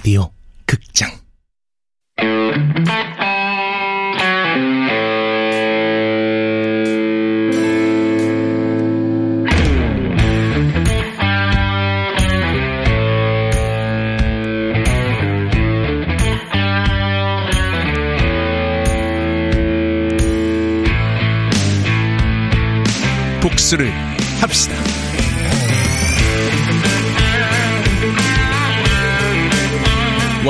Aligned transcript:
라디오 0.00 0.32
극장 0.64 1.19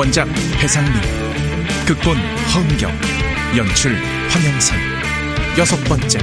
원작 0.01 0.27
배상민, 0.59 0.99
극본 1.85 2.17
허은경, 2.17 2.91
연출 3.55 3.95
황영선. 4.31 4.79
여섯 5.59 5.77
번째. 5.83 6.17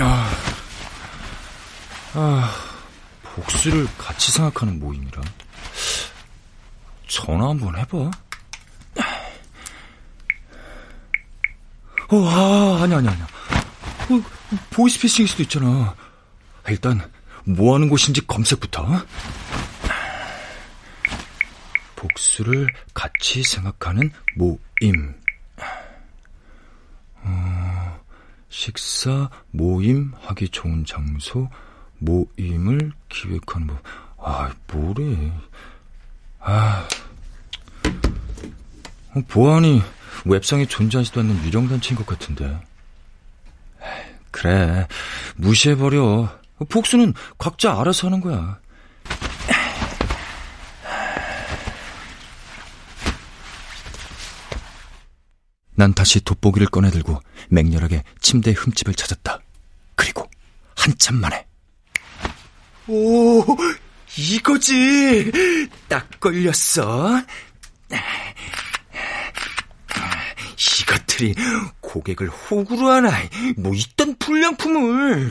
아, 0.00 0.30
아, 2.12 2.54
복수를 3.22 3.86
같이 3.96 4.30
생각하는 4.32 4.78
모임이라. 4.78 5.22
전화 7.24 7.50
한번 7.50 7.78
해봐. 7.78 7.98
어, 12.08 12.28
아, 12.28 12.82
아니, 12.82 12.94
아니, 12.94 13.06
아니. 13.06 13.22
어, 13.22 14.22
보이스피싱일 14.70 15.28
수도 15.28 15.44
있잖아. 15.44 15.94
일단, 16.66 17.00
뭐 17.44 17.76
하는 17.76 17.88
곳인지 17.88 18.26
검색부터. 18.26 18.84
복수를 21.94 22.66
같이 22.92 23.44
생각하는 23.44 24.10
모임. 24.34 25.14
어, 27.22 28.00
식사, 28.48 29.30
모임, 29.52 30.12
하기 30.22 30.48
좋은 30.48 30.84
장소, 30.84 31.48
모임을 32.00 32.90
기획하는 33.08 33.68
법. 33.68 33.80
아, 34.18 34.52
뭐래. 34.66 35.32
아. 36.40 36.88
어, 39.14 39.20
보안이 39.28 39.82
웹상에 40.24 40.66
존재하지도 40.66 41.20
않는 41.20 41.44
유령단체인 41.44 41.96
것 41.96 42.06
같은데. 42.06 42.58
그래, 44.30 44.86
무시해버려. 45.36 46.40
복수는 46.68 47.12
각자 47.38 47.78
알아서 47.78 48.06
하는 48.06 48.20
거야. 48.20 48.58
난 55.74 55.92
다시 55.94 56.20
돋보기를 56.20 56.68
꺼내들고 56.68 57.18
맹렬하게 57.48 58.04
침대 58.20 58.52
흠집을 58.52 58.94
찾았다. 58.94 59.40
그리고 59.96 60.28
한참 60.76 61.16
만에. 61.16 61.46
오, 62.86 63.44
이거지! 64.16 65.32
딱 65.88 66.08
걸렸어. 66.20 67.22
이것들이 71.22 71.34
고객을 71.80 72.28
호구로 72.28 72.90
하나, 72.90 73.10
뭐 73.56 73.72
있던 73.74 74.16
불량품을. 74.18 75.30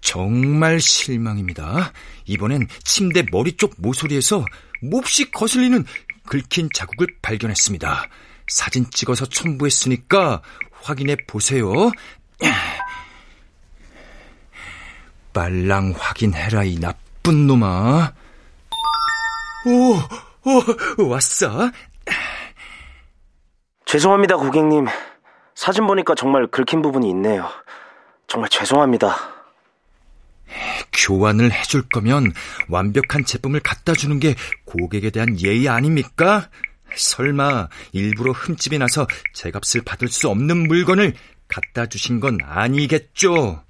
정말 0.00 0.80
실망입니다. 0.80 1.92
이번엔 2.26 2.66
침대 2.82 3.24
머리 3.30 3.56
쪽 3.56 3.74
모서리에서 3.78 4.44
몹시 4.82 5.30
거슬리는 5.30 5.84
긁힌 6.26 6.68
자국을 6.74 7.06
발견했습니다. 7.22 8.08
사진 8.48 8.90
찍어서 8.90 9.26
첨부했으니까 9.26 10.42
확인해 10.82 11.16
보세요. 11.26 11.90
빨랑 15.32 15.94
확인해라, 15.96 16.64
이 16.64 16.78
나쁜 16.78 17.46
놈아. 17.46 18.12
오, 19.66 19.98
오, 21.02 21.08
왔어? 21.08 21.70
죄송합니다, 23.88 24.36
고객님. 24.36 24.84
사진 25.54 25.86
보니까 25.86 26.14
정말 26.14 26.46
긁힌 26.46 26.82
부분이 26.82 27.08
있네요. 27.08 27.48
정말 28.26 28.50
죄송합니다. 28.50 29.16
교환을 30.92 31.50
해줄 31.50 31.88
거면 31.88 32.32
완벽한 32.68 33.24
제품을 33.24 33.60
갖다 33.60 33.94
주는 33.94 34.20
게 34.20 34.34
고객에 34.66 35.08
대한 35.08 35.40
예의 35.40 35.70
아닙니까? 35.70 36.50
설마 36.94 37.68
일부러 37.92 38.32
흠집이 38.32 38.78
나서 38.78 39.06
제 39.32 39.50
값을 39.50 39.80
받을 39.86 40.08
수 40.08 40.28
없는 40.28 40.68
물건을 40.68 41.14
갖다 41.48 41.86
주신 41.86 42.20
건 42.20 42.36
아니겠죠? 42.44 43.64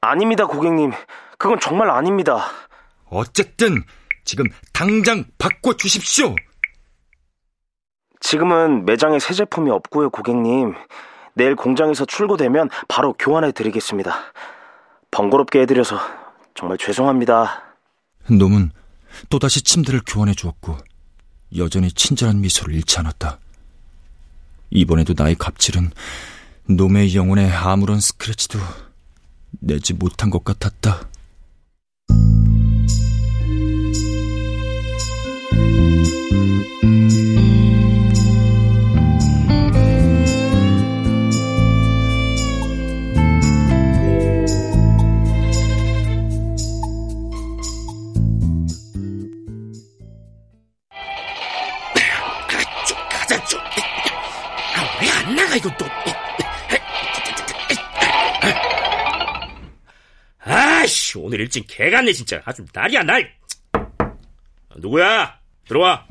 아닙니다, 0.00 0.44
고객님. 0.44 0.90
그건 1.38 1.60
정말 1.60 1.88
아닙니다. 1.88 2.50
어쨌든 3.04 3.84
지금 4.24 4.46
당장 4.72 5.24
바꿔 5.38 5.76
주십시오. 5.76 6.34
지금은 8.20 8.84
매장에 8.84 9.18
새 9.18 9.34
제품이 9.34 9.70
없고요, 9.70 10.10
고객님. 10.10 10.74
내일 11.34 11.56
공장에서 11.56 12.04
출고되면 12.04 12.68
바로 12.88 13.14
교환해 13.18 13.52
드리겠습니다. 13.52 14.14
번거롭게 15.10 15.60
해드려서 15.60 15.98
정말 16.54 16.78
죄송합니다. 16.78 17.62
놈은 18.30 18.70
또다시 19.28 19.62
침대를 19.62 20.02
교환해 20.06 20.34
주었고 20.34 20.76
여전히 21.56 21.90
친절한 21.90 22.40
미소를 22.40 22.74
잃지 22.74 22.98
않았다. 22.98 23.38
이번에도 24.70 25.14
나의 25.16 25.34
갑질은 25.34 25.90
놈의 26.68 27.16
영혼에 27.16 27.50
아무런 27.50 27.98
스크래치도 27.98 28.58
내지 29.60 29.94
못한 29.94 30.30
것 30.30 30.44
같았다. 30.44 31.09
일진 61.50 61.64
개같네 61.66 62.12
진짜 62.12 62.40
아주 62.44 62.64
날이야 62.72 63.02
날. 63.02 63.34
누구야? 64.76 65.36
들어와. 65.66 66.06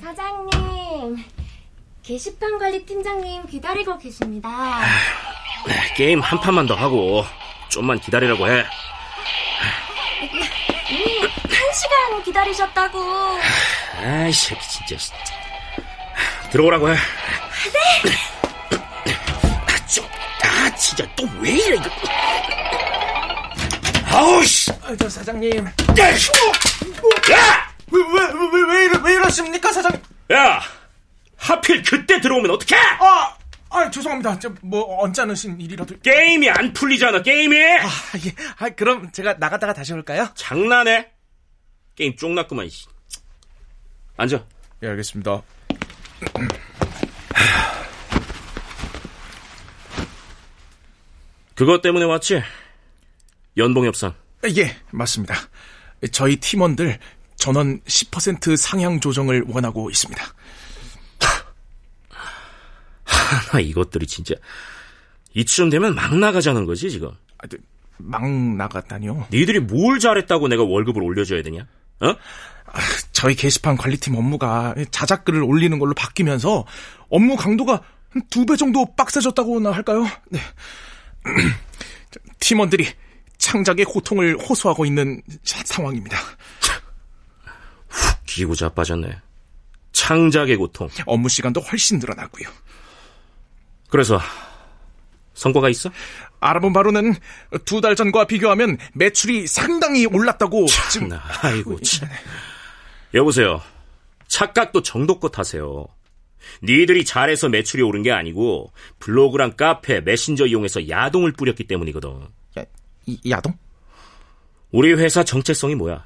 사장님, 0.00 1.16
게시판 2.04 2.58
관리 2.58 2.86
팀장님 2.86 3.46
기다리고 3.46 3.98
계십니다. 3.98 4.80
게임 5.96 6.20
한 6.20 6.40
판만 6.40 6.66
더 6.66 6.74
하고 6.76 7.24
좀만 7.68 7.98
기다리라고 7.98 8.46
해. 8.48 8.64
이미 10.88 11.20
한 11.20 11.72
시간 11.74 12.22
기다리셨다고. 12.22 13.00
아이 13.98 14.32
새끼 14.32 14.60
진짜. 14.86 15.14
들어오라고 16.52 16.90
해. 16.90 16.94
네. 18.04 18.10
아, 19.66 19.86
좀, 19.86 20.04
아 20.44 20.74
진짜 20.76 21.04
또 21.16 21.26
왜 21.40 21.50
이래 21.50 21.74
이거. 21.76 21.90
아우씨. 24.12 24.70
아, 24.82 24.94
저 24.96 25.08
사장님. 25.08 25.64
야! 25.66 26.08
야! 26.10 27.72
왜, 27.90 28.00
왜, 28.00 28.32
왜, 28.52 28.74
왜, 28.78 28.84
이러, 28.84 28.98
왜 29.02 29.12
이러십니까, 29.14 29.72
사장님? 29.72 30.00
야! 30.32 30.60
하필 31.36 31.82
그때 31.82 32.20
들어오면 32.20 32.50
어떡해? 32.50 32.80
아, 33.00 33.36
아, 33.70 33.90
죄송합니다. 33.90 34.38
저, 34.38 34.52
뭐, 34.60 35.02
언짢으신 35.02 35.60
일이라도. 35.60 35.98
게임이 36.00 36.48
안 36.50 36.72
풀리잖아, 36.72 37.22
게임이! 37.22 37.56
아, 37.58 37.88
예. 38.26 38.34
아, 38.58 38.68
그럼 38.70 39.10
제가 39.12 39.34
나갔다가 39.34 39.72
다시 39.72 39.92
올까요? 39.94 40.28
장난해? 40.34 41.10
게임 41.96 42.14
쪽났구만, 42.16 42.68
씨. 42.68 42.86
앉아. 44.18 44.44
예, 44.82 44.88
알겠습니다. 44.88 45.42
그것 51.54 51.80
때문에 51.82 52.04
왔지? 52.04 52.42
연봉 53.56 53.84
협상. 53.86 54.14
예, 54.56 54.76
맞습니다. 54.90 55.34
저희 56.10 56.36
팀원들 56.36 56.98
전원 57.36 57.80
10% 57.82 58.56
상향 58.56 59.00
조정을 59.00 59.44
원하고 59.48 59.90
있습니다. 59.90 60.22
하, 63.04 63.60
이것들이 63.60 64.06
진짜 64.06 64.34
이쯤 65.34 65.70
되면 65.70 65.94
막 65.94 66.16
나가자는 66.18 66.66
거지 66.66 66.90
지금. 66.90 67.10
아, 67.38 67.46
네, 67.46 67.58
막 67.98 68.28
나갔다니요? 68.28 69.28
니들이 69.32 69.60
뭘 69.60 69.98
잘했다고 69.98 70.48
내가 70.48 70.64
월급을 70.64 71.02
올려줘야 71.02 71.42
되냐? 71.42 71.66
어? 72.00 72.08
아, 72.08 72.80
저희 73.12 73.34
게시판 73.34 73.76
관리팀 73.76 74.14
업무가 74.16 74.74
자작글을 74.90 75.42
올리는 75.42 75.78
걸로 75.78 75.94
바뀌면서 75.94 76.64
업무 77.10 77.36
강도가 77.36 77.82
두 78.30 78.44
배 78.44 78.56
정도 78.56 78.94
빡세졌다고나 78.94 79.70
할까요? 79.70 80.06
네. 80.30 80.40
팀원들이 82.40 82.86
창작의 83.46 83.84
고통을 83.86 84.38
호소하고 84.38 84.86
있는 84.86 85.20
상황입니다. 85.42 86.16
훅 87.88 88.16
기고 88.24 88.54
자빠졌네. 88.54 89.18
창작의 89.90 90.56
고통. 90.56 90.88
업무 91.06 91.28
시간도 91.28 91.60
훨씬 91.60 91.98
늘어났고요. 91.98 92.48
그래서 93.90 94.20
성과가 95.34 95.68
있어? 95.70 95.90
알아본 96.40 96.72
바로는 96.72 97.14
두 97.64 97.80
달 97.80 97.96
전과 97.96 98.26
비교하면 98.26 98.78
매출이 98.94 99.48
상당히 99.48 100.06
올랐다고 100.06 100.66
지금 100.90 101.10
아이고 101.42 101.80
참. 101.80 102.08
여보세요. 103.12 103.60
착각도 104.28 104.82
정도껏 104.82 105.36
하세요. 105.36 105.86
니들이 106.62 107.04
잘해서 107.04 107.48
매출이 107.48 107.82
오른 107.82 108.02
게 108.04 108.12
아니고 108.12 108.72
블로그랑 109.00 109.56
카페, 109.56 110.00
메신저 110.00 110.46
이용해서 110.46 110.88
야동을 110.88 111.32
뿌렸기 111.32 111.64
때문이거든. 111.66 112.28
야, 113.10 113.14
야동? 113.30 113.56
우리 114.70 114.92
회사 114.94 115.22
정체성이 115.24 115.74
뭐야? 115.74 116.04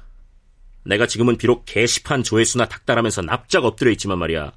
내가 0.83 1.05
지금은 1.05 1.37
비록 1.37 1.65
게시판 1.65 2.23
조회수나 2.23 2.67
닥달하면서 2.67 3.23
납작 3.23 3.65
엎드려 3.65 3.91
있지만 3.91 4.19
말이야. 4.19 4.51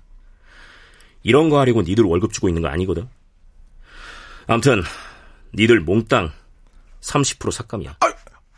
이런 1.22 1.48
거 1.50 1.58
하려고 1.58 1.82
니들 1.82 2.04
월급 2.04 2.32
주고 2.32 2.48
있는 2.48 2.62
거 2.62 2.68
아니거든. 2.68 3.08
암튼 4.46 4.82
니들 5.54 5.80
몽땅 5.80 6.32
30% 7.00 7.50
삭감이야. 7.52 7.96
아, 8.00 8.12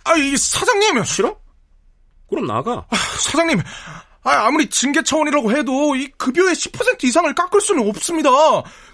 아, 0.04 0.14
이 0.16 0.36
사장님 0.36 1.02
싫어? 1.04 1.38
그럼 2.28 2.46
나가. 2.46 2.86
아, 2.88 2.96
사장님, 2.96 3.60
아, 4.22 4.50
무리 4.50 4.68
징계 4.68 5.02
차원이라고 5.02 5.50
해도 5.52 5.96
이 5.96 6.08
급여의 6.16 6.54
10% 6.54 7.04
이상을 7.04 7.34
깎을 7.34 7.60
수는 7.60 7.88
없습니다. 7.88 8.30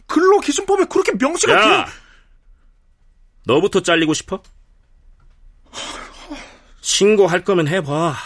근로 0.07 0.41
기준법에 0.41 0.87
그렇게 0.87 1.13
명시가 1.13 1.53
야, 1.53 1.85
돼. 1.85 1.91
너부터 3.47 3.83
잘리고 3.83 4.15
싶어? 4.15 4.43
신고할 6.89 7.45
거면 7.45 7.69
해봐. 7.69 8.17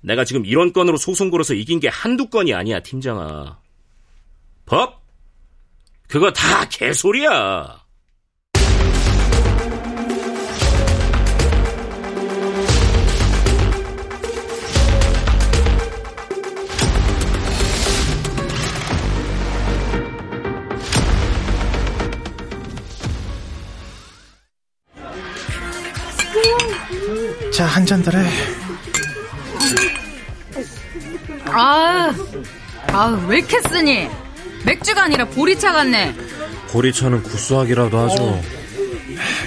내가 0.00 0.24
지금 0.24 0.46
이런 0.46 0.72
건으로 0.72 0.96
소송 0.96 1.28
걸어서 1.28 1.54
이긴 1.54 1.80
게 1.80 1.88
한두 1.88 2.28
건이 2.30 2.54
아니야, 2.54 2.78
팀장아. 2.80 3.58
법? 4.64 5.02
그거 6.06 6.32
다 6.32 6.64
개소리야. 6.68 7.84
자, 27.60 27.66
한 27.66 27.84
잔 27.84 28.02
더래. 28.02 28.16
아, 31.44 32.10
아, 32.86 33.24
왜 33.28 33.36
이렇게 33.40 33.60
쓰니? 33.68 34.08
맥주가 34.64 35.02
아니라 35.02 35.26
보리차 35.26 35.70
같네. 35.70 36.14
보리차는 36.70 37.22
구수하기라도 37.22 37.98
하죠. 37.98 38.22
어. 38.22 38.42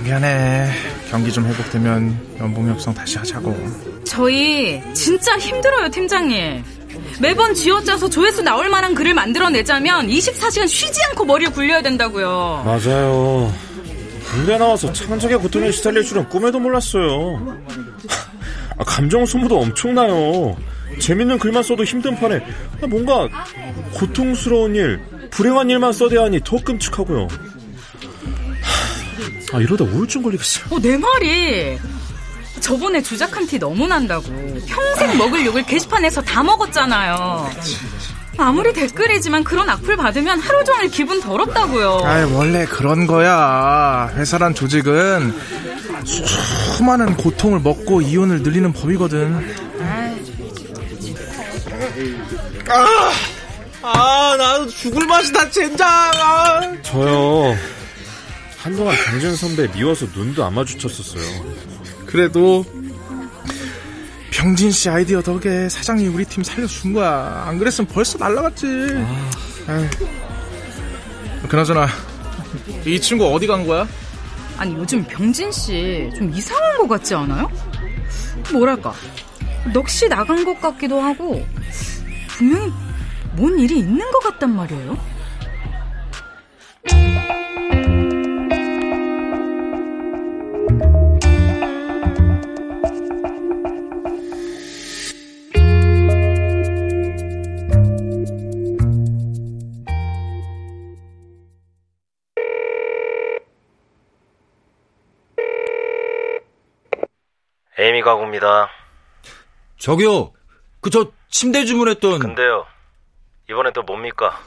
미안해. 0.04 0.72
경기 1.10 1.32
좀 1.32 1.48
회복되면 1.48 2.36
연봉 2.40 2.70
협상 2.70 2.94
다시 2.94 3.18
하자고. 3.18 3.58
저희 4.06 4.80
진짜 4.94 5.36
힘들어요, 5.40 5.90
팀장님. 5.90 6.64
매번 7.20 7.56
쥐어짜서 7.56 8.12
조회수 8.12 8.44
나올 8.44 8.70
만한 8.70 8.94
글을 8.94 9.16
만들어내자면 9.16 10.06
24시간 10.08 10.68
쉬지 10.68 11.02
않고 11.10 11.26
머리를 11.26 11.52
굴려야 11.52 11.82
된다고요. 11.82 12.62
맞아요. 12.64 13.52
군대 14.34 14.58
나와서 14.58 14.92
창작의 14.92 15.38
고통에 15.38 15.72
시달릴 15.72 16.04
줄은 16.04 16.28
꿈에도 16.28 16.60
몰랐어요. 16.60 17.56
아, 18.78 18.84
감정 18.84 19.26
소모도 19.28 19.60
엄청나요. 19.60 20.58
재밌는 21.00 21.38
글만 21.38 21.62
써도 21.62 21.84
힘든 21.84 22.16
판에 22.16 22.40
뭔가 22.90 23.30
고통스러운 23.94 24.76
일, 24.76 25.00
불행한 25.30 25.70
일만 25.70 25.94
써대야 25.94 26.24
하니 26.24 26.40
더 26.44 26.58
끔찍하고요. 26.64 27.28
아 29.54 29.60
이러다 29.60 29.84
우울증 29.84 30.24
걸리겠어요. 30.24 30.66
어, 30.72 30.80
내 30.80 30.98
말이. 30.98 31.78
저번에 32.60 33.02
주작한 33.02 33.46
티 33.46 33.60
너무 33.60 33.86
난다고. 33.88 34.24
평생 34.68 35.16
먹을 35.18 35.46
욕을 35.46 35.64
게시판에서 35.64 36.22
다 36.24 36.42
먹었잖아요. 36.42 37.50
아무리 38.38 38.74
댓글이지만 38.74 39.44
그런 39.44 39.70
악플 39.70 39.96
받으면 39.96 40.40
하루 40.40 40.64
종일 40.64 40.90
기분 40.90 41.22
더럽다고요. 41.22 42.02
아 42.04 42.26
원래 42.34 42.66
그런 42.66 43.08
거야. 43.08 44.12
회사란 44.16 44.56
조직은 44.56 45.34
수많은 46.76 47.16
고통을 47.18 47.60
먹고 47.60 48.02
이윤을 48.02 48.42
늘리는 48.42 48.74
법이거든. 48.74 49.56
아, 52.70 53.12
아, 53.82 54.36
나도 54.38 54.68
죽을 54.68 55.06
맛이다, 55.06 55.50
젠장. 55.50 55.88
아. 55.90 56.82
저요. 56.82 57.56
한동안 58.58 58.96
경진 59.06 59.36
선배 59.36 59.68
미워서 59.68 60.08
눈도 60.16 60.44
안 60.46 60.54
마주쳤었어요. 60.56 61.24
그래도 62.06 62.66
병진 64.44 64.72
씨 64.72 64.90
아이디어 64.90 65.22
덕에 65.22 65.70
사장이 65.70 66.06
우리 66.10 66.26
팀 66.26 66.44
살려준 66.44 66.92
거야. 66.92 67.46
안 67.48 67.58
그랬으면 67.58 67.88
벌써 67.88 68.18
날라갔지. 68.18 68.68
아. 69.68 69.90
그나저나 71.48 71.88
이 72.86 73.00
친구 73.00 73.26
어디 73.34 73.48
간 73.48 73.66
거야? 73.66 73.88
아니 74.58 74.76
요즘 74.76 75.02
병진 75.06 75.50
씨 75.54 76.10
좀 76.18 76.30
이상한 76.34 76.78
것 76.78 76.90
같지 76.90 77.16
않아요? 77.16 77.50
뭐랄까 78.52 78.94
넋이 79.74 80.10
나간 80.10 80.44
것 80.44 80.60
같기도 80.60 81.00
하고 81.00 81.46
분명히 82.28 82.70
뭔 83.38 83.58
일이 83.58 83.80
있는 83.80 84.12
것 84.12 84.20
같단 84.20 84.54
말이에요. 84.54 84.98
가구입니다. 108.04 108.70
저기요, 109.78 110.32
그 110.82 110.90
저 110.90 111.12
침대 111.30 111.66
주문했던. 111.66 112.20
근데요, 112.20 112.66
이번엔 113.50 113.74
또 113.74 113.82
뭡니까? 113.84 114.40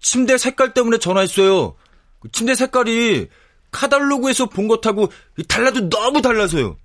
침대 0.00 0.36
색깔 0.38 0.74
때문에 0.74 0.98
전화했어요. 0.98 1.76
그 2.20 2.30
침대 2.32 2.54
색깔이 2.54 3.28
카달로그에서 3.70 4.46
본 4.46 4.66
것하고 4.68 5.12
달라도 5.48 5.88
너무 5.88 6.20
달라서요. 6.22 6.76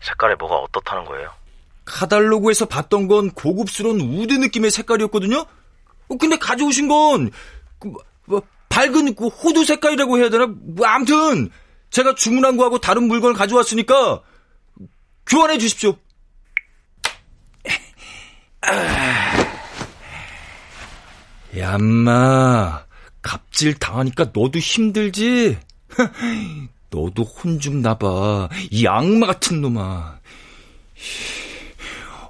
색깔에 0.00 0.34
뭐가 0.36 0.56
어떻다는 0.56 1.04
거예요? 1.04 1.32
카달로그에서 1.84 2.66
봤던 2.66 3.08
건 3.08 3.30
고급스러운 3.30 4.00
wood 4.00 4.34
느낌의 4.34 4.70
색깔이었거든요? 4.70 5.38
어, 6.08 6.16
근데 6.18 6.36
가져오신 6.36 6.88
건, 6.88 7.30
그, 7.78 7.92
뭐, 8.26 8.42
밝은 8.68 9.14
그 9.16 9.26
호두 9.28 9.64
색깔이라고 9.64 10.18
해야 10.18 10.28
되나? 10.28 10.46
뭐, 10.46 10.86
암튼, 10.86 11.50
제가 11.90 12.14
주문한 12.14 12.56
거하고 12.56 12.78
다른 12.78 13.04
물건을 13.04 13.34
가져왔으니까, 13.34 14.22
교환해 15.26 15.58
주십시오. 15.58 15.96
얌마, 21.56 22.84
갑질 23.22 23.74
당하니까 23.78 24.30
너도 24.34 24.58
힘들지? 24.58 25.58
너도 26.90 27.24
혼 27.24 27.58
좀 27.60 27.82
나봐. 27.82 28.48
이 28.70 28.86
악마 28.86 29.26
같은 29.26 29.60
놈아. 29.60 30.18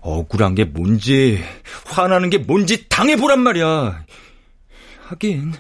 억울한 0.03 0.55
게 0.55 0.65
뭔지, 0.65 1.43
화나는 1.87 2.31
게 2.31 2.39
뭔지 2.39 2.89
당해보란 2.89 3.41
말이야. 3.41 4.05
하긴, 5.09 5.53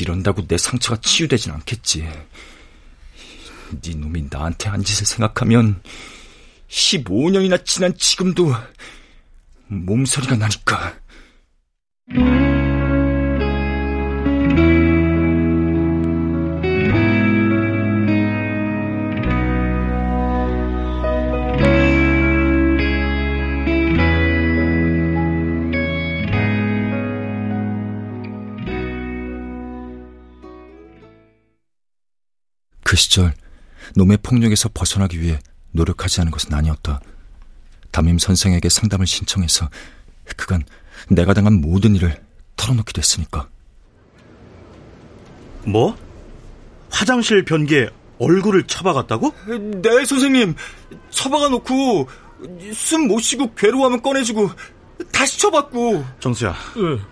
이런다고 0.00 0.46
내 0.46 0.58
상처가 0.58 1.00
치유되진 1.00 1.52
않겠지. 1.52 2.06
네 3.80 3.94
놈이 3.94 4.28
나한테 4.30 4.68
한 4.68 4.82
짓을 4.82 5.06
생각하면 5.06 5.80
15년이나 6.68 7.64
지난 7.64 7.96
지금도 7.96 8.52
몸서리가 9.68 10.36
나니까. 10.36 10.94
그 32.82 32.96
시절 32.96 33.32
놈의 33.96 34.18
폭력에서 34.22 34.68
벗어나기 34.72 35.20
위해 35.20 35.38
노력하지 35.72 36.20
않은 36.22 36.30
것은 36.30 36.52
아니었다. 36.54 37.00
담임 37.90 38.18
선생에게 38.18 38.68
상담을 38.68 39.06
신청해서 39.06 39.68
그간 40.36 40.62
내가 41.08 41.34
당한 41.34 41.60
모든 41.60 41.96
일을 41.96 42.20
털어놓게 42.56 42.92
됐으니까. 42.92 43.48
뭐? 45.64 45.96
화장실 46.90 47.44
변기에 47.44 47.88
얼굴을 48.18 48.64
쳐박았다고? 48.64 49.34
네, 49.82 50.04
선생님. 50.04 50.54
쳐박아 51.10 51.48
놓고 51.48 52.08
숨 52.74 53.06
못 53.08 53.20
쉬고 53.20 53.54
괴로워하면 53.54 54.02
꺼내주고 54.02 54.50
다시 55.12 55.38
쳐박고. 55.38 56.04
정수야. 56.20 56.54
네. 56.76 57.02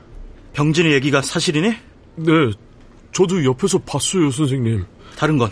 병진의 0.52 0.92
얘기가 0.94 1.22
사실이니? 1.22 1.68
네. 2.16 2.32
저도 3.12 3.44
옆에서 3.44 3.78
봤어요, 3.78 4.30
선생님. 4.30 4.84
다른 5.16 5.38
건? 5.38 5.50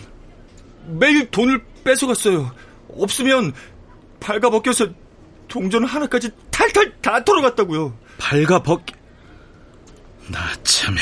매일 0.87 1.31
돈을 1.31 1.62
뺏어갔어요. 1.85 2.52
없으면 2.88 3.52
발가벗겨서 4.21 4.88
동전 5.49 5.85
하나까지 5.85 6.31
탈탈 6.50 7.00
다 7.00 7.23
털어갔다고요. 7.25 7.97
발가벗... 8.19 8.83
나 10.31 10.38
참... 10.62 10.97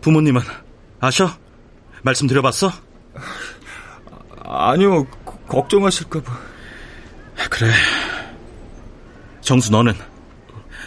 부모님은 0.00 0.40
아셔? 1.00 1.30
말씀드려봤어? 2.02 2.70
아니요, 4.44 5.04
걱정하실까봐. 5.48 6.32
그래. 7.50 7.70
정수 9.40 9.70
너는? 9.72 9.92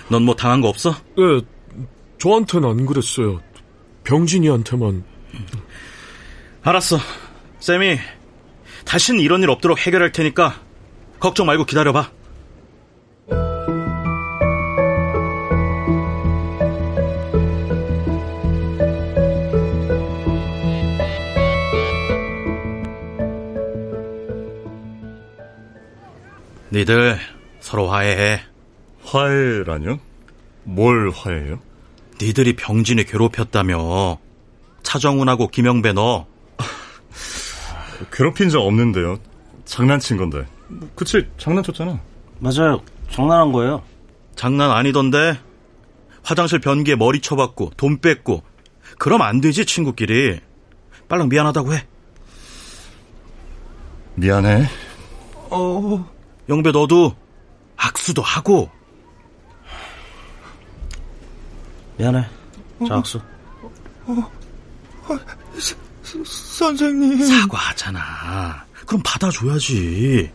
넌 0.10 0.24
뭐 0.24 0.36
당한 0.36 0.62
거 0.62 0.70
없어? 0.70 0.92
네, 1.18 1.42
저한테는 2.18 2.70
안 2.70 2.86
그랬어요. 2.86 3.42
병진이한테만. 4.06 5.04
알았어. 6.62 6.98
쌤이 7.60 7.98
다신 8.86 9.20
이런 9.20 9.42
일 9.44 9.50
없도록 9.50 9.80
해결할 9.80 10.12
테니까 10.12 10.60
걱정 11.20 11.46
말고 11.46 11.66
기다려봐. 11.66 12.12
니들 26.72 27.18
서로 27.60 27.89
화해해. 27.89 28.42
화해라뇨? 29.04 30.00
뭘 30.63 31.10
화해해요? 31.10 31.60
니들이 32.22 32.56
병진이 32.56 33.06
괴롭혔다며. 33.06 34.20
차정훈하고 34.84 35.48
김영배 35.48 35.94
너. 35.94 36.28
괴롭힌 38.12 38.50
적 38.50 38.62
없는데요. 38.62 39.20
장난친 39.65 40.18
건데. 40.18 40.46
그치, 40.96 41.27
장난쳤잖아. 41.38 42.00
맞아요. 42.39 42.82
장난한 43.12 43.51
거예요. 43.51 43.84
장난 44.36 44.72
아니던데. 44.72 45.39
화장실 46.24 46.60
변기에 46.60 46.96
머리 46.96 47.22
쳐박고 47.22 47.72
돈 47.75 48.00
뺏고. 48.00 48.44
그럼 48.98 49.22
안 49.22 49.41
되지 49.41 49.65
친구끼리. 49.65 50.39
빨랑 51.08 51.29
미안하다고 51.29 51.74
해. 51.74 51.86
미안해. 54.15 54.68
어, 55.50 56.10
영배 56.48 56.72
너도 56.72 57.15
악수도 57.77 58.22
하고. 58.22 58.70
미안해. 61.98 62.25
자, 62.88 62.96
악수. 62.96 63.20
어, 64.06 64.13
어, 65.08 65.18
선생님. 66.25 67.25
사과하잖아. 67.25 68.66
그럼 68.86 69.01
받아줘야지. 69.04 70.32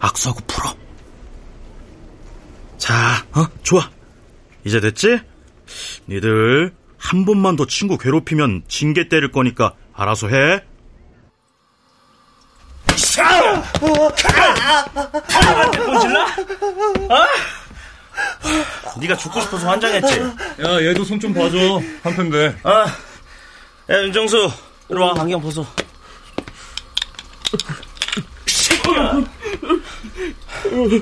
악수하고 0.00 0.40
풀어. 0.46 0.74
자, 2.78 3.24
어, 3.32 3.46
좋아. 3.62 3.88
이제 4.64 4.80
됐지? 4.80 5.20
니들 6.08 6.72
한 6.98 7.24
번만 7.24 7.56
더 7.56 7.66
친구 7.66 7.96
괴롭히면 7.98 8.64
징계 8.68 9.08
때릴 9.08 9.30
거니까 9.30 9.74
알아서 9.94 10.28
해. 10.28 10.62
한테 15.60 15.78
꼰질라? 15.78 16.24
어? 16.24 17.26
네가 19.00 19.16
죽고 19.16 19.40
싶어서 19.40 19.68
환장했지? 19.68 20.20
야, 20.64 20.80
얘도 20.82 21.04
손 21.04 21.18
좀 21.20 21.32
봐줘. 21.32 21.80
한편데. 22.02 22.56
아, 22.64 22.84
야, 23.90 24.02
윤정수. 24.02 24.50
이리 24.92 25.00
와, 25.00 25.14
안경 25.16 25.40
벗어. 25.40 25.64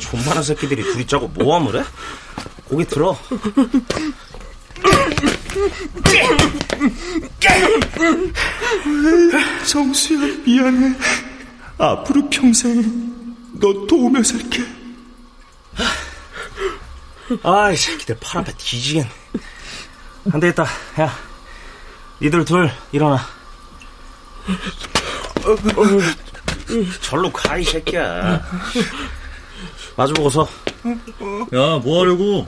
존만한 0.01 0.45
새끼들이 0.45 0.85
둘이 0.85 1.05
짜고 1.05 1.27
모함을 1.27 1.81
해? 1.81 1.85
고기 2.69 2.85
들어. 2.85 3.19
정수야, 9.67 10.37
미안해. 10.45 10.97
앞으로 11.77 12.31
평생 12.31 13.27
너 13.55 13.73
도우며 13.89 14.23
살게. 14.23 14.63
아이, 17.43 17.77
새끼들 17.77 18.19
팔 18.21 18.43
앞에 18.43 18.53
뒤지겠네. 18.57 19.11
안 20.33 20.39
되겠다. 20.39 20.65
야, 21.01 21.13
니들 22.23 22.45
둘 22.45 22.71
일어나. 22.93 23.40
절로 27.03 27.33
가, 27.33 27.57
이 27.57 27.65
새끼야. 27.65 28.43
마주보고 29.97 30.31
서. 30.31 30.49
야, 31.53 31.79
뭐 31.83 32.01
하려고? 32.01 32.47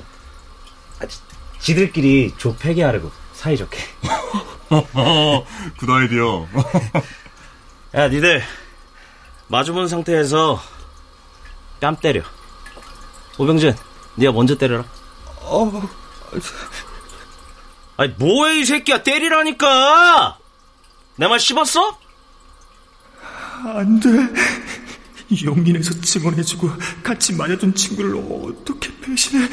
아, 1.00 1.06
지들끼리 1.58 2.34
조폐기 2.36 2.80
하려고, 2.80 3.10
사이좋게. 3.34 3.78
Good 5.78 5.90
idea. 5.90 6.46
야, 7.94 8.08
니들, 8.08 8.42
마주본 9.48 9.88
상태에서 9.88 10.60
뺨 11.80 11.96
때려. 11.96 12.22
오병진, 13.38 13.74
네가 14.16 14.32
먼저 14.32 14.56
때려라. 14.56 14.84
어... 15.40 15.70
아니, 17.96 18.14
뭐해, 18.18 18.60
이 18.60 18.64
새끼야. 18.64 19.02
때리라니까! 19.02 20.38
내 21.16 21.28
말 21.28 21.38
씹었어? 21.38 21.98
안 23.64 24.00
돼. 24.00 24.08
용기 25.44 25.72
내서 25.72 25.92
증언해주고 26.00 26.68
같이 27.02 27.32
맞아준 27.34 27.74
친구를 27.74 28.16
어떻게 28.16 28.90
배신해? 29.00 29.48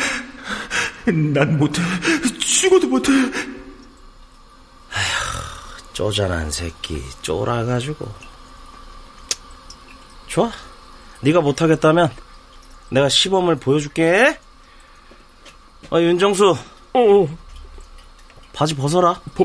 난 1.34 1.58
못해. 1.58 1.82
죽어도 2.40 2.88
못해. 2.88 3.12
아휴, 3.12 3.44
쪼잔한 5.94 6.52
새끼. 6.52 7.02
쫄아가지고. 7.22 8.14
좋아. 10.28 10.52
네가 11.22 11.42
못하겠다면 11.42 12.12
내가 12.90 13.10
시범을 13.10 13.58
보여줄게. 13.58 14.40
어, 15.92 16.00
윤정수. 16.02 16.58
어, 16.94 17.00
어. 17.00 17.38
바지 18.54 18.76
벗어라. 18.76 19.22
바, 19.36 19.44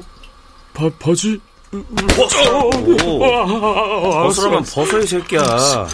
바, 0.73 0.91
바지? 0.99 1.41
벗어! 1.83 2.71
벗으라면 4.23 4.65
벗어, 4.65 5.01
이 5.01 5.07
새끼야. 5.07 5.43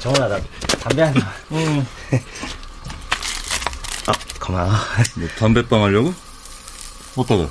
정훈아, 0.00 0.28
나 0.28 0.38
담배 0.80 1.02
한 1.02 1.14
대. 1.14 1.20
응. 1.52 1.86
아, 4.06 4.12
고마워. 4.40 4.70
너 4.70 5.26
담배빵 5.38 5.82
하려고? 5.84 6.14
어디다가? 7.16 7.48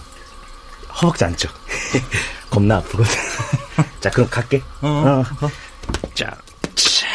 허벅지 1.02 1.26
안쪽. 1.26 1.52
겁나 2.50 2.78
아프거든. 2.78 3.06
자, 4.02 4.10
그럼 4.10 4.30
갈게. 4.30 4.62
어. 4.82 5.24
어. 5.42 5.50
자, 6.14 6.36
자. 6.76 7.08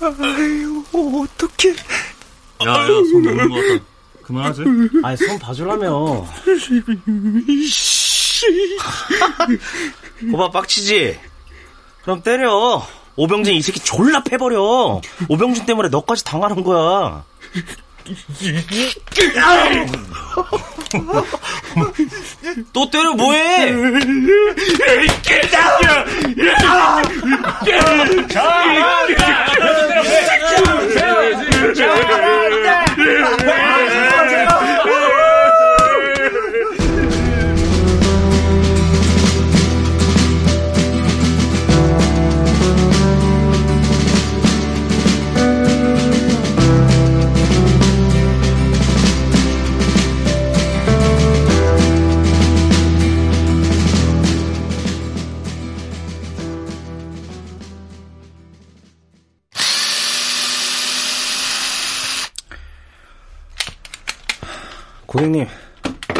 아유, 0.00 0.84
어떡해. 0.92 1.74
야, 2.64 2.70
야, 2.70 2.86
손 2.86 3.22
넘는 3.22 3.48
것 3.48 3.54
같다. 3.56 3.84
그만하지. 4.22 4.64
아니, 5.04 5.16
손 5.16 5.38
봐주라며. 5.38 6.26
오빠 10.32 10.50
빡치지? 10.52 11.18
그럼 12.02 12.22
때려. 12.22 12.86
오병진 13.16 13.54
이 13.54 13.62
새끼 13.62 13.80
졸라 13.80 14.22
패버려. 14.22 15.00
오병진 15.28 15.64
때문에 15.66 15.88
너까지 15.88 16.24
당하는 16.24 16.62
거야. 16.62 17.24
또 22.72 22.88
때려 22.90 23.12
뭐해? 23.14 23.72
고 23.74 23.80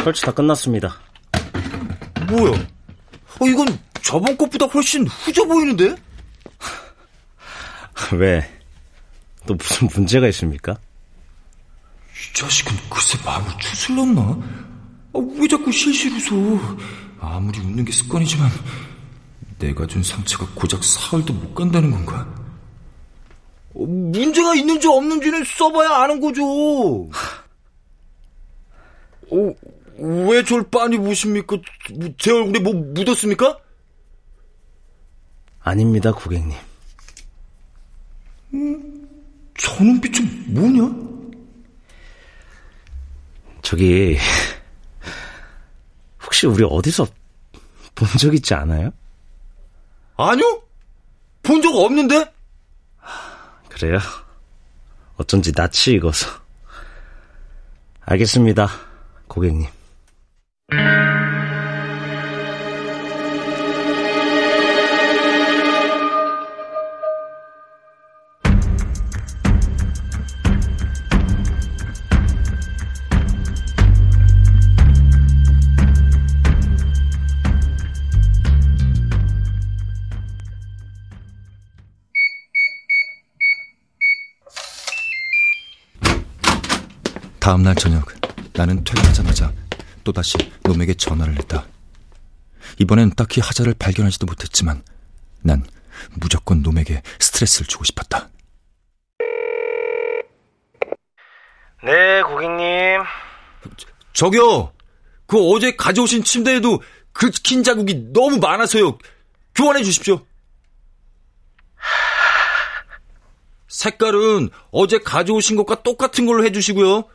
설치 0.07 0.21
다 0.21 0.31
끝났습니다. 0.31 0.95
뭐야? 2.29 2.51
어, 3.41 3.45
이건 3.45 3.67
저번 4.01 4.37
것보다 4.37 4.65
훨씬 4.67 5.05
후져 5.05 5.43
보이는데? 5.45 5.97
왜? 8.15 8.49
또 9.45 9.55
무슨 9.55 9.89
문제가 9.93 10.29
있습니까? 10.29 10.77
이 12.13 12.33
자식은 12.33 12.73
글쎄 12.89 13.17
마음을 13.25 13.51
추슬렀나? 13.59 14.21
아, 14.21 15.19
왜 15.37 15.45
자꾸 15.45 15.69
실실 15.73 16.13
웃어? 16.13 16.77
아무리 17.19 17.59
웃는 17.59 17.83
게 17.83 17.91
습관이지만 17.91 18.49
내가 19.59 19.85
준 19.87 20.01
상처가 20.03 20.49
고작 20.55 20.85
사흘도 20.85 21.33
못 21.33 21.53
간다는 21.53 21.91
건가? 21.91 22.25
어, 23.73 23.85
문제가 23.85 24.55
있는지 24.55 24.87
없는지는 24.87 25.43
써봐야 25.43 26.03
아는 26.03 26.21
거죠. 26.21 27.09
어, 29.29 29.53
왜 29.99 30.43
저를 30.43 30.69
빤히 30.69 30.97
보십니까? 30.97 31.57
뭐, 31.95 32.09
제 32.17 32.31
얼굴에 32.31 32.59
뭐 32.59 32.73
묻었습니까? 32.73 33.57
아닙니다, 35.61 36.11
고객님. 36.11 36.55
저 39.59 39.83
눈빛 39.83 40.13
좀 40.13 40.45
뭐냐? 40.49 41.07
저기, 43.61 44.17
혹시 46.23 46.47
우리 46.47 46.63
어디서 46.63 47.05
본 47.95 48.07
적 48.17 48.33
있지 48.35 48.53
않아요? 48.53 48.91
아니요? 50.15 50.61
본 51.43 51.61
적 51.61 51.75
없는데? 51.75 52.31
그래요? 53.69 53.99
어쩐지 55.17 55.51
낯이 55.55 55.95
익어서. 55.95 56.27
알겠습니다, 58.01 58.69
고객님. 59.27 59.67
다음날 87.47 87.75
저녁 87.75 88.05
나는 88.51 88.83
퇴근하자마자 88.83 89.53
또다시 90.03 90.37
놈에게 90.63 90.95
전화를 90.95 91.37
했다. 91.37 91.65
이번엔 92.77 93.11
딱히 93.15 93.39
하자를 93.39 93.73
발견하지도 93.79 94.25
못했지만 94.25 94.83
난 95.43 95.65
무조건 96.15 96.61
놈에게 96.61 97.01
스트레스를 97.21 97.65
주고 97.67 97.85
싶었다. 97.85 98.27
네, 101.85 102.21
고객님. 102.23 102.99
저 104.11 104.29
기요, 104.29 104.73
그 105.25 105.39
어제 105.49 105.73
가져오신 105.73 106.25
침대에도 106.25 106.81
긁힌 107.13 107.63
자국이 107.63 108.11
너무 108.11 108.39
많아서요. 108.39 108.97
교환해 109.55 109.83
주십시오. 109.83 110.19
색깔은 113.69 114.49
어제 114.71 114.97
가져오신 114.97 115.55
것과 115.55 115.83
똑같은 115.83 116.25
걸로 116.25 116.43
해주시고요. 116.43 117.05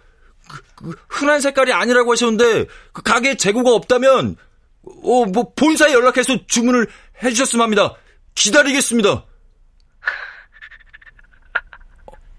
그, 0.48 0.62
그 0.74 0.96
흔한 1.08 1.40
색깔이 1.40 1.72
아니라고 1.72 2.12
하셨는데 2.12 2.66
그 2.92 3.02
가게에 3.02 3.36
재고가 3.36 3.70
없다면 3.72 4.36
어 4.84 5.24
뭐 5.26 5.52
본사에 5.54 5.92
연락해서 5.92 6.46
주문을 6.46 6.88
해주셨으면 7.22 7.62
합니다. 7.62 7.94
기다리겠습니다. 8.34 9.24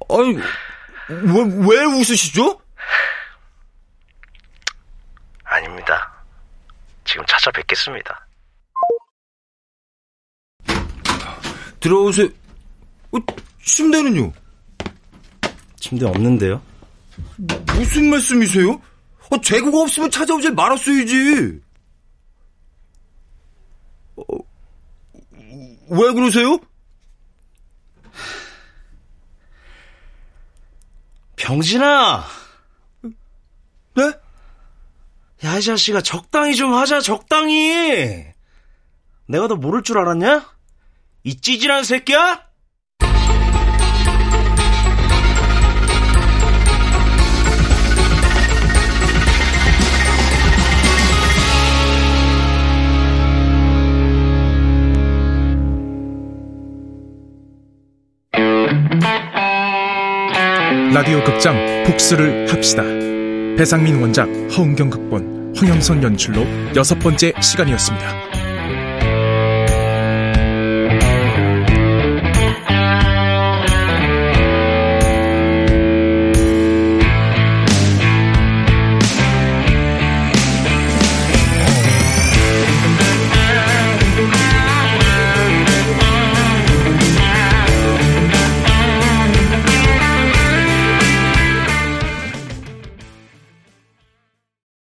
아니 0.10 0.36
왜, 1.10 1.68
왜 1.78 1.86
웃으시죠? 1.86 2.60
아닙니다. 5.46 6.12
지금 7.06 7.26
찾아뵙겠습니다. 7.28 8.28
들어오세요. 11.80 12.28
어, 13.12 13.18
침대는요? 13.64 14.32
침대 15.80 16.06
없는데요? 16.06 16.62
무슨 17.76 18.10
말씀이세요? 18.10 18.82
어, 19.30 19.42
재고가 19.42 19.82
없으면 19.82 20.12
찾아오질 20.12 20.54
말았어야지. 20.54 21.62
어, 24.18 24.24
왜 25.90 26.14
그러세요? 26.14 26.60
병진아! 31.36 32.24
네? 33.96 34.14
야, 35.44 35.58
이 35.58 35.62
자식아, 35.62 36.02
적당히 36.02 36.56
좀 36.56 36.74
하자, 36.74 37.02
적당히! 37.02 38.26
내가 39.28 39.48
너 39.48 39.56
모를 39.56 39.84
줄 39.84 39.98
알았냐? 39.98 40.50
이 41.24 41.36
찌질한 41.40 41.84
새끼야? 41.84 42.48
라디오 60.94 61.24
극장 61.24 61.56
복수를 61.88 62.54
합시다. 62.54 62.84
배상민 63.58 64.00
원작, 64.00 64.30
허은경 64.56 64.92
극본, 64.92 65.56
황영선 65.58 66.04
연출로 66.04 66.46
여섯 66.76 67.00
번째 67.00 67.34
시간이었습니다. 67.42 68.43